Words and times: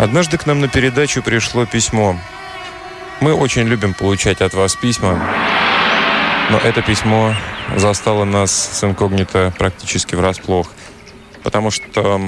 Однажды 0.00 0.38
к 0.38 0.46
нам 0.46 0.62
на 0.62 0.68
передачу 0.68 1.22
пришло 1.22 1.66
письмо. 1.66 2.18
Мы 3.20 3.34
очень 3.34 3.68
любим 3.68 3.92
получать 3.92 4.40
от 4.40 4.54
вас 4.54 4.74
письма, 4.74 5.22
но 6.48 6.56
это 6.56 6.80
письмо 6.80 7.34
застало 7.76 8.24
нас 8.24 8.50
с 8.50 8.82
инкогнито 8.82 9.52
практически 9.58 10.14
врасплох. 10.14 10.72
Потому 11.42 11.70
что... 11.70 12.18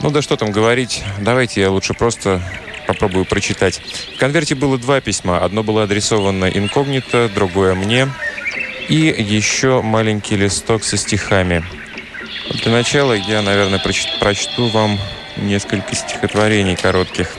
Ну 0.00 0.10
да 0.10 0.22
что 0.22 0.36
там 0.36 0.50
говорить, 0.50 1.04
давайте 1.20 1.60
я 1.60 1.70
лучше 1.70 1.94
просто 1.94 2.42
попробую 2.88 3.26
прочитать. 3.26 3.80
В 4.16 4.18
конверте 4.18 4.56
было 4.56 4.76
два 4.76 5.00
письма. 5.00 5.38
Одно 5.38 5.62
было 5.62 5.84
адресовано 5.84 6.46
инкогнито, 6.46 7.30
другое 7.32 7.76
мне. 7.76 8.08
И 8.88 8.96
еще 8.96 9.82
маленький 9.82 10.34
листок 10.34 10.82
со 10.82 10.96
стихами. 10.96 11.64
Для 12.50 12.72
начала 12.72 13.12
я, 13.12 13.40
наверное, 13.40 13.80
прочту 14.18 14.66
вам 14.70 14.98
несколько 15.36 15.94
стихотворений 15.94 16.76
коротких. 16.76 17.36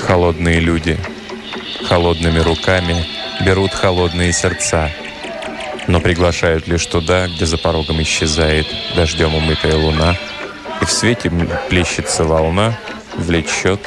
Холодные 0.00 0.60
люди 0.60 0.98
холодными 1.86 2.40
руками 2.40 3.04
берут 3.44 3.72
холодные 3.72 4.32
сердца, 4.32 4.90
но 5.86 6.00
приглашают 6.00 6.66
лишь 6.66 6.86
туда, 6.86 7.28
где 7.28 7.46
за 7.46 7.58
порогом 7.58 8.02
исчезает 8.02 8.66
дождем 8.96 9.34
умытая 9.34 9.76
луна, 9.76 10.16
и 10.80 10.84
в 10.84 10.90
свете 10.90 11.30
плещется 11.68 12.24
волна, 12.24 12.78
влечет 13.16 13.80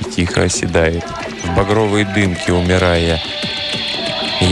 и 0.00 0.04
тихо 0.10 0.42
оседает, 0.42 1.04
в 1.44 1.56
багровой 1.56 2.04
дымке 2.04 2.52
умирая, 2.52 3.20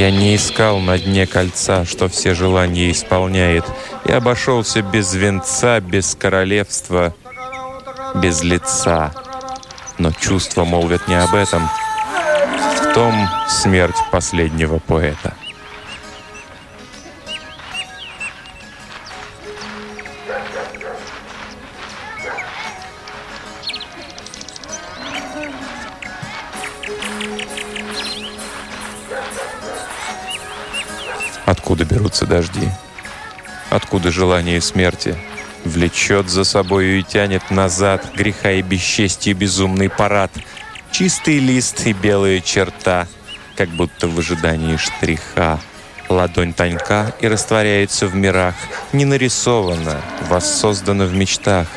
я 0.00 0.10
не 0.10 0.34
искал 0.34 0.78
на 0.78 0.98
дне 0.98 1.26
кольца, 1.26 1.84
что 1.84 2.08
все 2.08 2.32
желания 2.32 2.90
исполняет. 2.90 3.66
И 4.06 4.12
обошелся 4.12 4.80
без 4.80 5.12
венца, 5.12 5.78
без 5.80 6.14
королевства, 6.14 7.14
без 8.14 8.42
лица. 8.42 9.12
Но 9.98 10.10
чувства 10.12 10.64
молвят 10.64 11.06
не 11.06 11.16
об 11.16 11.34
этом. 11.34 11.68
В 12.78 12.94
том 12.94 13.14
смерть 13.50 13.98
последнего 14.10 14.78
поэта. 14.78 15.34
Откуда 31.70 31.84
берутся 31.84 32.26
дожди? 32.26 32.68
Откуда 33.70 34.10
желание 34.10 34.60
смерти? 34.60 35.16
Влечет 35.64 36.28
за 36.28 36.42
собою 36.42 36.98
и 36.98 37.04
тянет 37.04 37.48
назад 37.52 38.04
Греха 38.12 38.50
и 38.50 38.60
бесчестия 38.60 39.34
безумный 39.34 39.88
парад. 39.88 40.32
Чистый 40.90 41.38
лист 41.38 41.86
и 41.86 41.92
белая 41.92 42.40
черта, 42.40 43.06
Как 43.54 43.68
будто 43.68 44.08
в 44.08 44.18
ожидании 44.18 44.78
штриха. 44.78 45.60
Ладонь 46.08 46.54
тонька 46.54 47.14
и 47.20 47.28
растворяется 47.28 48.08
в 48.08 48.16
мирах, 48.16 48.56
Не 48.92 49.04
нарисована, 49.04 50.00
воссоздана 50.28 51.04
в 51.04 51.14
мечтах. 51.14 51.68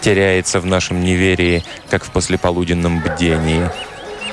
Теряется 0.00 0.60
в 0.60 0.66
нашем 0.66 1.02
неверии, 1.02 1.64
Как 1.90 2.04
в 2.04 2.12
послеполуденном 2.12 3.00
бдении. 3.00 3.68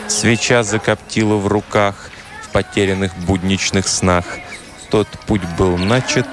Свеча 0.08 0.62
закоптила 0.62 1.38
в 1.38 1.48
руках, 1.48 2.12
В 2.44 2.50
потерянных 2.52 3.18
будничных 3.18 3.88
снах— 3.88 4.26
тот 4.96 5.10
путь 5.28 5.44
был 5.58 5.78
начат 5.78 6.26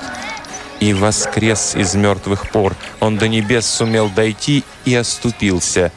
и 0.78 0.94
воскрес 0.94 1.74
из 1.74 1.96
мертвых 1.96 2.48
пор. 2.48 2.76
Он 3.00 3.18
до 3.18 3.26
небес 3.26 3.66
сумел 3.66 4.08
дойти 4.08 4.62
и 4.84 4.94
оступился. 4.94 5.90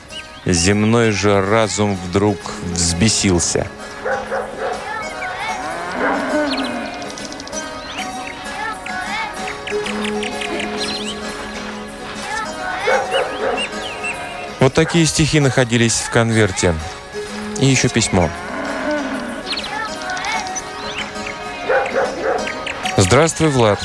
Земной 0.47 1.11
же 1.11 1.45
разум 1.45 1.95
вдруг 1.95 2.39
взбесился. 2.63 3.67
Вот 14.59 14.73
такие 14.73 15.05
стихи 15.05 15.39
находились 15.39 15.99
в 15.99 16.09
конверте. 16.09 16.73
И 17.59 17.67
еще 17.67 17.89
письмо. 17.89 18.31
«Здравствуй, 23.15 23.47
Влад. 23.47 23.79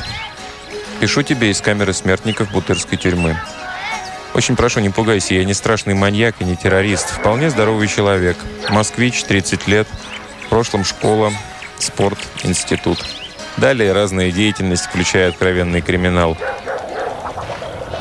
Пишу 0.99 1.23
тебе 1.23 1.53
из 1.53 1.61
камеры 1.61 1.93
смертников 1.93 2.51
Бутырской 2.51 2.99
тюрьмы. 2.99 3.39
Очень 4.35 4.57
прошу, 4.57 4.81
не 4.81 4.91
пугайся, 4.91 5.35
я 5.35 5.45
не 5.45 5.55
страшный 5.55 5.95
маньяк 5.95 6.35
и 6.41 6.45
не 6.45 6.57
террорист. 6.57 7.11
Вполне 7.11 7.49
здоровый 7.49 7.87
человек. 7.87 8.37
Москвич, 8.71 9.23
30 9.23 9.69
лет. 9.69 9.87
В 10.45 10.49
прошлом 10.49 10.83
школа, 10.83 11.33
спорт, 11.79 12.19
институт. 12.43 12.99
Далее 13.57 13.93
разная 13.93 14.33
деятельность, 14.33 14.87
включая 14.87 15.29
откровенный 15.29 15.81
криминал. 15.81 16.37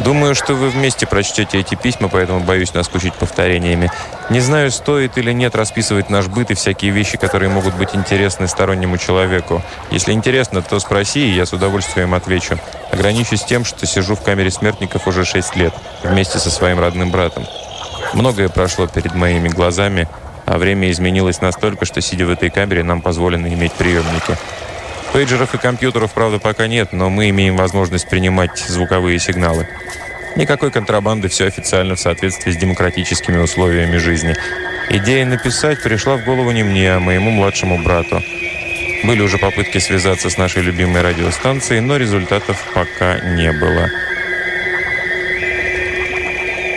Думаю, 0.04 0.34
что 0.34 0.54
вы 0.54 0.70
вместе 0.70 1.06
прочтете 1.06 1.60
эти 1.60 1.76
письма, 1.76 2.08
поэтому 2.08 2.40
боюсь 2.40 2.74
наскучить 2.74 3.14
повторениями. 3.16 3.92
Не 4.30 4.40
знаю, 4.40 4.72
стоит 4.72 5.18
или 5.18 5.34
нет 5.34 5.56
расписывать 5.56 6.10
наш 6.10 6.28
быт 6.28 6.52
и 6.52 6.54
всякие 6.54 6.92
вещи, 6.92 7.18
которые 7.18 7.50
могут 7.50 7.76
быть 7.76 7.94
интересны 7.94 8.48
стороннему 8.48 8.98
человеку. 8.98 9.62
Если 9.92 10.14
интересно, 10.14 10.62
то 10.62 10.80
спроси, 10.80 11.28
и 11.28 11.36
я 11.36 11.46
с 11.46 11.52
удовольствием 11.52 12.14
отвечу. 12.14 12.58
Ограничусь 12.92 13.44
тем, 13.44 13.66
что 13.66 13.86
сижу 13.86 14.16
в 14.16 14.22
камере 14.22 14.52
смертников 14.52 15.06
уже 15.06 15.26
6 15.26 15.56
лет, 15.58 15.74
вместе 16.04 16.40
со 16.40 16.50
своим 16.50 16.80
родным 16.80 17.12
братом. 17.12 17.46
Многое 18.14 18.48
прошло 18.48 18.88
перед 18.88 19.14
моими 19.16 19.50
глазами, 19.50 20.08
а 20.46 20.58
время 20.58 20.90
изменилось 20.92 21.42
настолько, 21.42 21.86
что, 21.86 22.00
сидя 22.00 22.26
в 22.26 22.32
этой 22.32 22.50
камере, 22.50 22.84
нам 22.84 23.02
позволено 23.02 23.48
иметь 23.48 23.74
приемники. 23.74 24.38
Пейджеров 25.14 25.56
и 25.56 25.58
компьютеров, 25.58 26.14
правда, 26.14 26.40
пока 26.40 26.68
нет, 26.68 26.94
но 26.94 27.10
мы 27.10 27.30
имеем 27.30 27.58
возможность 27.58 28.08
принимать 28.08 28.58
звуковые 28.60 29.18
сигналы. 29.20 29.68
Никакой 30.36 30.72
контрабанды, 30.72 31.28
все 31.28 31.48
официально 31.48 31.96
в 31.96 32.00
соответствии 32.00 32.52
с 32.52 32.58
демократическими 32.58 33.38
условиями 33.38 33.98
жизни. 33.98 34.36
Идея 34.90 35.26
написать 35.26 35.82
пришла 35.82 36.18
в 36.18 36.24
голову 36.26 36.52
не 36.52 36.64
мне, 36.64 36.94
а 36.94 37.00
моему 37.00 37.32
младшему 37.32 37.84
брату. 37.84 38.22
Были 39.04 39.22
уже 39.22 39.38
попытки 39.38 39.80
связаться 39.80 40.30
с 40.30 40.38
нашей 40.38 40.62
любимой 40.62 41.02
радиостанцией, 41.02 41.82
но 41.82 41.98
результатов 41.98 42.64
пока 42.74 43.20
не 43.20 43.52
было. 43.52 43.90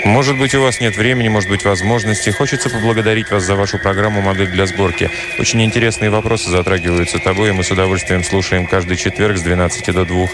Может 0.05 0.37
быть, 0.37 0.53
у 0.55 0.61
вас 0.61 0.81
нет 0.81 0.97
времени, 0.97 1.29
может 1.29 1.49
быть, 1.49 1.65
возможности. 1.65 2.31
Хочется 2.31 2.69
поблагодарить 2.69 3.31
вас 3.31 3.45
за 3.45 3.55
вашу 3.55 3.79
программу 3.79 4.21
«Модель 4.21 4.49
для 4.49 4.67
сборки». 4.67 5.11
Очень 5.39 5.63
интересные 5.63 6.11
вопросы 6.11 6.51
затрагиваются 6.51 7.21
тобой, 7.21 7.51
и 7.51 7.53
мы 7.53 7.63
с 7.63 7.71
удовольствием 7.71 8.25
слушаем 8.25 8.67
каждый 8.67 8.97
четверг 8.97 9.39
с 9.39 9.43
12 9.43 9.95
до 9.95 10.05
2. 10.05 10.29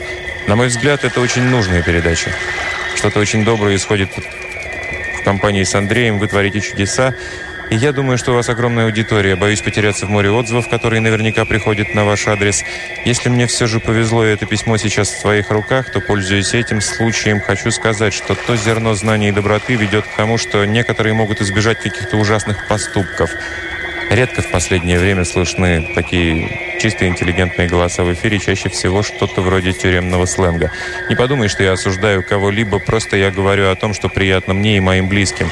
На 0.47 0.57
мой 0.57 0.69
взгляд, 0.69 1.05
это 1.05 1.21
очень 1.21 1.43
нужная 1.43 1.83
передача. 1.83 2.33
Что-то 2.95 3.21
очень 3.21 3.45
доброе 3.45 3.77
исходит 3.77 4.11
в 5.21 5.23
компании 5.23 5.65
с 5.65 5.75
Андреем. 5.75 6.19
Вы 6.19 6.29
творите 6.29 6.61
чудеса. 6.61 7.15
И 7.71 7.77
я 7.77 7.93
думаю, 7.93 8.17
что 8.17 8.33
у 8.33 8.35
вас 8.35 8.49
огромная 8.49 8.87
аудитория. 8.87 9.37
Боюсь 9.37 9.61
потеряться 9.61 10.07
в 10.07 10.11
море 10.11 10.31
отзывов, 10.31 10.69
которые 10.69 11.01
наверняка 11.01 11.45
приходят 11.45 11.95
на 11.95 12.05
ваш 12.05 12.27
адрес. 12.27 12.65
Если 13.05 13.29
мне 13.29 13.47
все 13.47 13.67
же 13.67 13.79
повезло, 13.79 14.25
и 14.25 14.31
это 14.31 14.47
письмо 14.47 14.79
сейчас 14.79 15.11
в 15.11 15.21
твоих 15.21 15.51
руках, 15.51 15.91
то, 15.91 16.01
пользуясь 16.01 16.55
этим 16.55 16.81
случаем, 16.81 17.41
хочу 17.41 17.71
сказать, 17.71 18.15
что 18.15 18.35
то 18.35 18.57
зерно 18.57 18.95
знаний 18.95 19.29
и 19.29 19.33
доброты 19.33 19.75
ведет 19.75 20.07
к 20.07 20.17
тому, 20.17 20.39
что 20.39 20.65
некоторые 20.65 21.13
могут 21.13 21.43
избежать 21.43 21.79
каких-то 21.79 22.17
ужасных 22.17 22.67
поступков. 22.69 23.31
Редко 24.11 24.41
в 24.41 24.51
последнее 24.51 24.99
время 24.99 25.27
слышны 25.27 25.91
такие 25.95 26.79
чисто 26.81 27.07
интеллигентные 27.07 27.69
голоса 27.69 28.03
в 28.05 28.13
эфире, 28.15 28.39
чаще 28.39 28.71
всего 28.71 29.03
что-то 29.03 29.43
вроде 29.43 29.73
тюремного 29.73 30.25
сленга. 30.25 30.73
Не 31.11 31.17
подумай, 31.17 31.49
что 31.49 31.63
я 31.63 31.73
осуждаю 31.73 32.25
кого-либо, 32.25 32.79
просто 32.79 33.19
я 33.19 33.31
говорю 33.31 33.71
о 33.71 33.77
том, 33.77 33.93
что 33.93 34.09
приятно 34.09 34.55
мне 34.55 34.79
и 34.79 34.81
моим 34.81 35.09
близким. 35.09 35.51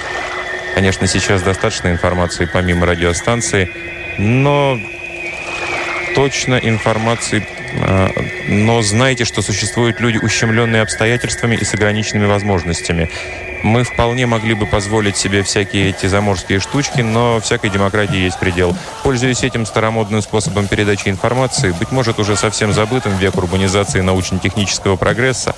Конечно, 0.77 1.07
сейчас 1.07 1.41
достаточно 1.41 1.89
информации 1.89 2.47
помимо 2.53 2.85
радиостанции, 2.85 3.71
но 4.19 4.79
точно 6.15 6.57
информации 6.57 7.49
а, 7.81 8.11
но 8.47 8.83
знайте, 8.83 9.25
что 9.25 9.41
существуют 9.41 10.01
люди, 10.01 10.19
ущемленные 10.19 10.83
обстоятельствами 10.83 11.57
и 11.57 11.65
с 11.65 11.73
ограниченными 11.73 12.27
возможностями. 12.27 13.09
Мы 13.63 13.85
вполне 13.85 14.27
могли 14.27 14.53
бы 14.53 14.67
позволить 14.67 15.17
себе 15.17 15.43
всякие 15.43 15.89
эти 15.89 16.09
заморские 16.09 16.61
штучки, 16.61 17.01
но 17.01 17.41
всякой 17.41 17.71
демократии 17.71 18.19
есть 18.19 18.39
предел. 18.39 18.77
Пользуясь 19.03 19.45
этим 19.45 19.65
старомодным 19.65 20.21
способом 20.21 20.69
передачи 20.69 21.09
информации, 21.09 21.71
быть 21.71 21.91
может, 21.91 22.19
уже 22.19 22.37
совсем 22.37 22.75
забытым 22.75 23.17
век 23.17 23.37
урбанизации 23.37 24.03
научно-технического 24.03 24.97
прогресса, 24.97 25.57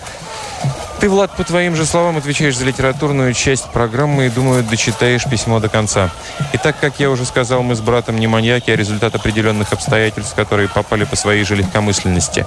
ты, 1.00 1.08
Влад, 1.08 1.30
по 1.30 1.44
твоим 1.44 1.76
же 1.76 1.86
словам 1.86 2.16
отвечаешь 2.16 2.56
за 2.56 2.64
литературную 2.64 3.32
часть 3.32 3.70
программы 3.70 4.26
и, 4.26 4.30
думаю, 4.30 4.64
дочитаешь 4.64 5.24
письмо 5.24 5.60
до 5.60 5.68
конца. 5.68 6.10
И 6.52 6.58
так, 6.58 6.78
как 6.80 6.98
я 6.98 7.10
уже 7.10 7.24
сказал, 7.24 7.62
мы 7.62 7.76
с 7.76 7.80
братом 7.80 8.18
не 8.18 8.26
маньяки, 8.26 8.70
а 8.70 8.76
результат 8.76 9.14
определенных 9.14 9.72
обстоятельств, 9.72 10.34
которые 10.34 10.68
попали 10.68 11.04
по 11.04 11.14
своей 11.14 11.44
же 11.44 11.54
легкомысленности. 11.54 12.46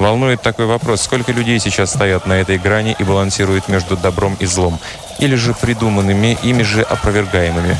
Волнует 0.00 0.42
такой 0.42 0.66
вопрос, 0.66 1.02
сколько 1.02 1.30
людей 1.30 1.60
сейчас 1.60 1.90
стоят 1.90 2.26
на 2.26 2.32
этой 2.32 2.58
грани 2.58 2.96
и 2.98 3.04
балансируют 3.04 3.68
между 3.68 3.96
добром 3.96 4.36
и 4.40 4.46
злом, 4.46 4.80
или 5.20 5.36
же 5.36 5.54
придуманными, 5.54 6.36
ими 6.42 6.64
же 6.64 6.82
опровергаемыми. 6.82 7.78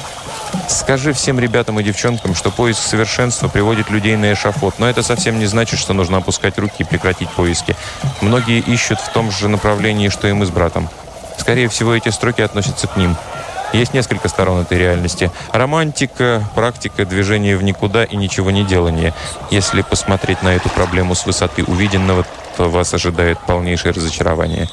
Скажи 0.68 1.12
всем 1.12 1.38
ребятам 1.38 1.78
и 1.80 1.82
девчонкам, 1.82 2.34
что 2.34 2.50
поиск 2.50 2.80
совершенства 2.80 3.48
приводит 3.48 3.90
людей 3.90 4.16
на 4.16 4.32
эшафот, 4.32 4.78
но 4.78 4.88
это 4.88 5.02
совсем 5.02 5.38
не 5.38 5.46
значит, 5.46 5.78
что 5.78 5.92
нужно 5.92 6.18
опускать 6.18 6.58
руки 6.58 6.76
и 6.78 6.84
прекратить 6.84 7.28
поиски. 7.30 7.76
Многие 8.20 8.60
ищут 8.60 9.00
в 9.00 9.12
том 9.12 9.30
же 9.30 9.48
направлении, 9.48 10.08
что 10.08 10.28
и 10.28 10.32
мы 10.32 10.46
с 10.46 10.50
братом. 10.50 10.88
Скорее 11.38 11.68
всего, 11.68 11.94
эти 11.94 12.08
строки 12.08 12.40
относятся 12.40 12.86
к 12.86 12.96
ним. 12.96 13.16
Есть 13.72 13.94
несколько 13.94 14.28
сторон 14.28 14.60
этой 14.60 14.78
реальности. 14.78 15.30
Романтика, 15.50 16.44
практика, 16.54 17.06
движение 17.06 17.56
в 17.56 17.62
никуда 17.62 18.04
и 18.04 18.16
ничего 18.16 18.50
не 18.50 18.64
делание. 18.64 19.14
Если 19.50 19.80
посмотреть 19.80 20.42
на 20.42 20.54
эту 20.54 20.68
проблему 20.68 21.14
с 21.14 21.24
высоты 21.24 21.64
увиденного, 21.64 22.26
то 22.56 22.68
вас 22.68 22.92
ожидает 22.92 23.38
полнейшее 23.40 23.92
разочарование. 23.92 24.68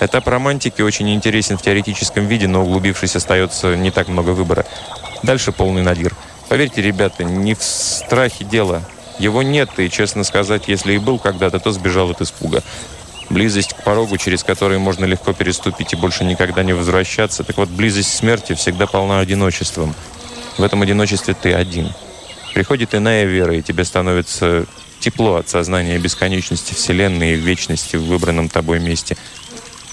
Этап 0.00 0.26
романтики 0.28 0.80
очень 0.80 1.10
интересен 1.14 1.58
в 1.58 1.62
теоретическом 1.62 2.26
виде, 2.26 2.48
но 2.48 2.62
углубившись 2.62 3.16
остается 3.16 3.76
не 3.76 3.90
так 3.90 4.08
много 4.08 4.30
выбора. 4.30 4.64
Дальше 5.22 5.52
полный 5.52 5.82
надир. 5.82 6.14
Поверьте, 6.48 6.82
ребята, 6.82 7.24
не 7.24 7.54
в 7.54 7.62
страхе 7.62 8.44
дело. 8.44 8.82
Его 9.18 9.42
нет, 9.42 9.70
и, 9.78 9.90
честно 9.90 10.24
сказать, 10.24 10.64
если 10.66 10.94
и 10.94 10.98
был 10.98 11.18
когда-то, 11.18 11.58
то 11.58 11.72
сбежал 11.72 12.10
от 12.10 12.20
испуга. 12.22 12.62
Близость 13.28 13.74
к 13.74 13.84
порогу, 13.84 14.16
через 14.16 14.42
который 14.42 14.78
можно 14.78 15.04
легко 15.04 15.32
переступить 15.32 15.92
и 15.92 15.96
больше 15.96 16.24
никогда 16.24 16.62
не 16.62 16.72
возвращаться. 16.72 17.44
Так 17.44 17.58
вот, 17.58 17.68
близость 17.68 18.14
смерти 18.14 18.54
всегда 18.54 18.86
полна 18.86 19.20
одиночеством. 19.20 19.94
В 20.58 20.62
этом 20.62 20.82
одиночестве 20.82 21.34
ты 21.34 21.52
один. 21.52 21.92
Приходит 22.54 22.94
иная 22.94 23.26
вера, 23.26 23.54
и 23.54 23.62
тебе 23.62 23.84
становится 23.84 24.66
тепло 24.98 25.36
от 25.36 25.48
сознания 25.48 25.98
бесконечности 25.98 26.74
Вселенной 26.74 27.34
и 27.34 27.36
вечности 27.36 27.96
в 27.96 28.04
выбранном 28.04 28.48
тобой 28.48 28.80
месте. 28.80 29.16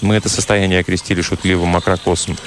Мы 0.01 0.15
это 0.15 0.29
состояние 0.29 0.79
окрестили 0.79 1.21
шутливым 1.21 1.69
макрокосом. 1.69 2.37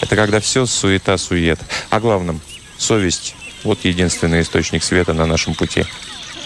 Это 0.00 0.16
когда 0.16 0.40
все 0.40 0.66
суета-сует. 0.66 1.58
О 1.90 2.00
главном— 2.00 2.40
совесть. 2.78 3.34
Вот 3.62 3.84
единственный 3.84 4.42
источник 4.42 4.84
света 4.84 5.14
на 5.14 5.26
нашем 5.26 5.54
пути. 5.54 5.84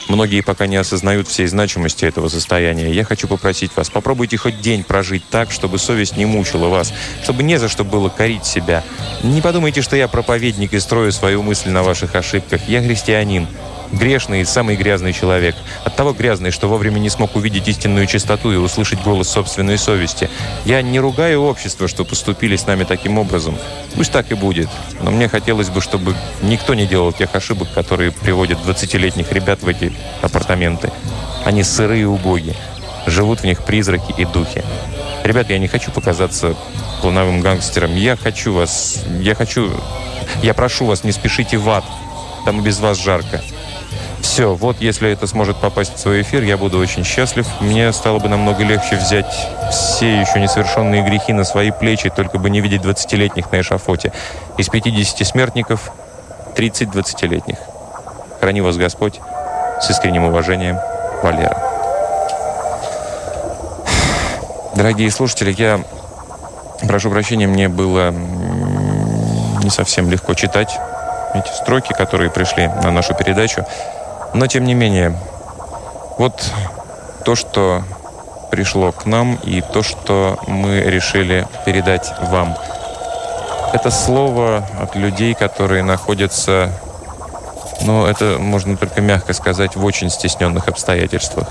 Многие 0.09 0.41
пока 0.41 0.67
не 0.67 0.77
осознают 0.77 1.29
всей 1.29 1.47
значимости 1.47 2.07
этого 2.07 2.29
состояния. 2.29 2.91
Я 2.91 3.05
хочу 3.05 3.29
попросить 3.29 3.77
вас, 3.77 3.91
попробуйте 3.91 4.39
хоть 4.39 4.61
день 4.61 4.83
прожить 4.83 5.23
так, 5.29 5.51
чтобы 5.51 5.79
совесть 5.79 6.17
не 6.17 6.25
мучила 6.25 6.69
вас, 6.69 6.95
чтобы 7.23 7.43
не 7.43 7.59
за 7.59 7.69
что 7.69 7.85
было 7.85 8.09
корить 8.09 8.47
себя. 8.47 8.83
Не 9.23 9.43
подумайте, 9.43 9.83
что 9.83 9.97
я 9.97 10.09
проповедник 10.09 10.73
и 10.73 10.81
строю 10.81 11.13
свою 11.13 11.43
мысль 11.43 11.69
на 11.69 11.83
ваших 11.83 12.15
ошибках. 12.15 12.63
Я 12.69 12.83
христианин 12.83 13.47
грешный 13.93 14.43
и 14.43 14.45
самый 14.45 14.77
грязный 14.77 15.13
человек. 15.13 15.55
От 15.85 15.97
того 15.97 16.13
грязный, 16.13 16.51
что 16.51 16.69
вовремя 16.69 16.99
не 16.99 17.11
смог 17.11 17.37
увидеть 17.37 17.69
истинную 17.69 18.07
чистоту 18.07 18.53
и 18.53 18.57
услышать 18.57 19.03
голос 19.03 19.29
собственной 19.29 19.79
совести. 19.79 20.31
Я 20.65 20.83
не 20.83 21.01
ругаю 21.01 21.43
общество, 21.43 21.89
что 21.89 22.05
поступили 22.05 22.57
с 22.57 22.67
нами 22.67 22.85
таким 22.85 23.19
образом. 23.19 23.57
Пусть 23.95 24.13
так 24.13 24.31
и 24.31 24.35
будет. 24.35 24.69
Но 25.01 25.11
мне 25.11 25.29
хотелось 25.29 25.69
бы, 25.69 25.81
чтобы 25.81 26.15
никто 26.43 26.75
не 26.75 26.87
делал 26.87 27.13
тех 27.13 27.35
ошибок, 27.35 27.69
которые 27.73 28.13
приводят 28.13 28.59
20-летних 28.67 29.33
ребят 29.33 29.63
в 29.63 29.69
эти 29.69 29.93
апартаменты. 30.23 30.91
Они 31.45 31.63
сырые 31.63 32.03
и 32.03 32.05
убоги. 32.05 32.55
Живут 33.07 33.41
в 33.41 33.45
них 33.45 33.65
призраки 33.65 34.13
и 34.19 34.25
духи. 34.25 34.63
Ребят, 35.25 35.51
я 35.51 35.59
не 35.59 35.69
хочу 35.69 35.91
показаться 35.91 36.57
плановым 37.01 37.41
гангстером. 37.41 37.97
Я 37.97 38.17
хочу 38.17 38.53
вас... 38.53 39.03
Я 39.21 39.35
хочу... 39.35 39.71
Я 40.43 40.55
прошу 40.55 40.87
вас, 40.87 41.05
не 41.05 41.13
спешите 41.13 41.57
в 41.57 41.69
ад. 41.71 41.85
Там 42.45 42.63
без 42.63 42.81
вас 42.81 42.99
жарко. 42.99 43.43
Все, 44.21 44.55
вот 44.55 44.81
если 44.81 45.11
это 45.11 45.27
сможет 45.27 45.57
попасть 45.59 45.95
в 45.95 45.99
свой 45.99 46.23
эфир, 46.23 46.43
я 46.43 46.57
буду 46.57 46.79
очень 46.79 47.05
счастлив. 47.05 47.47
Мне 47.61 47.93
стало 47.93 48.19
бы 48.19 48.29
намного 48.29 48.63
легче 48.63 48.97
взять 48.97 49.33
все 49.71 50.21
еще 50.21 50.41
несовершенные 50.41 51.03
грехи 51.03 51.33
на 51.33 51.45
свои 51.45 51.71
плечи, 51.71 52.11
только 52.11 52.39
бы 52.39 52.51
не 52.51 52.61
видеть 52.61 52.83
20-летних 52.83 53.51
на 53.51 53.61
эшафоте. 53.61 54.13
Из 54.57 54.69
50 54.69 55.27
смертников 55.27 55.93
30 56.55 56.89
20-летних. 56.89 57.59
Храни 58.41 58.61
вас 58.61 58.77
Господь. 58.77 59.21
С 59.81 59.91
искренним 59.91 60.25
уважением, 60.25 60.79
Валера. 61.23 61.57
Дорогие 64.75 65.11
слушатели, 65.11 65.55
я 65.59 65.81
прошу 66.87 67.11
прощения, 67.11 67.47
мне 67.47 67.69
было 67.69 68.11
не 69.63 69.71
совсем 69.71 70.09
легко 70.09 70.35
читать 70.35 70.79
эти 71.35 71.49
строки, 71.53 71.93
которые 71.93 72.31
пришли 72.31 72.69
на 72.69 72.91
нашу 72.91 73.15
передачу. 73.15 73.67
Но, 74.35 74.47
тем 74.47 74.65
не 74.65 74.75
менее, 74.75 75.19
вот 76.19 76.45
то, 77.25 77.35
что 77.35 77.83
пришло 78.51 78.93
к 78.93 79.07
нам, 79.07 79.39
и 79.45 79.61
то, 79.61 79.83
что 79.83 80.39
мы 80.47 80.81
решили 80.81 81.47
передать 81.65 82.13
вам. 82.31 82.57
Это 83.73 83.91
слово 83.91 84.67
от 84.81 84.97
людей, 84.97 85.35
которые 85.35 85.83
находятся, 85.83 86.71
ну, 87.83 88.07
это 88.07 88.37
можно 88.39 88.77
только 88.77 89.01
мягко 89.01 89.33
сказать, 89.33 89.77
в 89.77 89.85
очень 89.85 90.11
стесненных 90.11 90.69
обстоятельствах. 90.69 91.49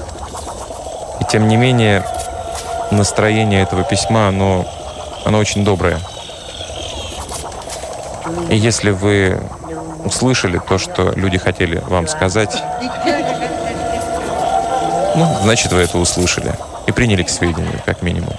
И 1.21 1.25
тем 1.25 1.47
не 1.47 1.57
менее, 1.57 2.03
настроение 2.91 3.61
этого 3.61 3.83
письма, 3.83 4.27
оно, 4.27 4.65
оно 5.25 5.37
очень 5.37 5.63
доброе. 5.63 5.99
И 8.49 8.55
если 8.55 8.91
вы 8.91 9.39
услышали 10.03 10.59
то, 10.59 10.77
что 10.77 11.11
люди 11.15 11.37
хотели 11.37 11.81
вам 11.87 12.07
сказать, 12.07 12.61
ну, 15.15 15.37
значит, 15.43 15.71
вы 15.71 15.79
это 15.81 15.97
услышали 15.97 16.53
и 16.85 16.91
приняли 16.91 17.23
к 17.23 17.29
сведению, 17.29 17.81
как 17.85 18.01
минимум. 18.01 18.33